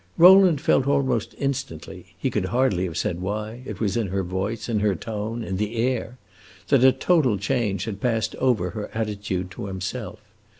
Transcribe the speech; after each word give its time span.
Rowland 0.17 0.59
felt 0.59 0.87
almost 0.87 1.35
instantly 1.37 2.15
he 2.17 2.31
could 2.31 2.45
hardly 2.45 2.85
have 2.85 2.97
said 2.97 3.21
why: 3.21 3.61
it 3.65 3.79
was 3.79 3.95
in 3.95 4.07
her 4.07 4.23
voice, 4.23 4.67
in 4.67 4.79
her 4.79 4.95
tone, 4.95 5.43
in 5.43 5.57
the 5.57 5.75
air 5.75 6.17
that 6.69 6.83
a 6.83 6.91
total 6.91 7.37
change 7.37 7.85
had 7.85 8.01
passed 8.01 8.33
over 8.37 8.71
her 8.71 8.89
attitude 8.95 9.51
towards 9.51 9.69
himself. 9.69 10.19